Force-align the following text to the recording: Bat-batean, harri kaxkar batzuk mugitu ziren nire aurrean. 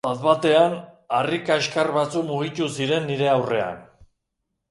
Bat-batean, 0.05 0.71
harri 1.17 1.39
kaxkar 1.49 1.91
batzuk 1.97 2.25
mugitu 2.29 2.69
ziren 2.79 3.05
nire 3.11 3.27
aurrean. 3.35 3.79